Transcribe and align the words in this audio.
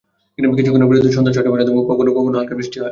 কিছুক্ষণের 0.57 0.89
বিরতি 0.89 1.03
দিয়ে 1.05 1.15
সন্ধ্যা 1.17 1.33
ছয়টা 1.35 1.51
পর্যন্ত 1.51 1.69
কখনো 1.73 1.85
মুষলধারে, 1.87 2.15
কখনো 2.19 2.37
হালকা 2.39 2.53
বৃষ্টি 2.57 2.75
হয়। 2.75 2.79